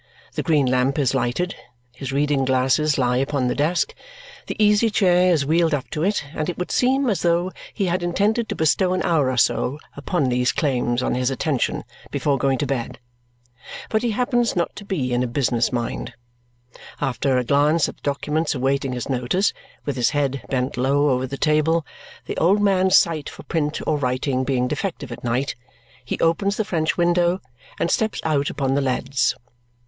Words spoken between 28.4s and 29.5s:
upon the leads.